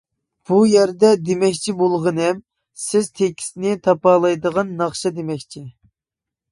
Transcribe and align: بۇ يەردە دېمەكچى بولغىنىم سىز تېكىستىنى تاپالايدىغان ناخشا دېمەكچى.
بۇ 0.51 0.55
يەردە 0.69 1.11
دېمەكچى 1.27 1.75
بولغىنىم 1.81 2.39
سىز 2.87 3.13
تېكىستىنى 3.21 3.77
تاپالايدىغان 3.89 4.75
ناخشا 4.83 5.15
دېمەكچى. 5.21 5.69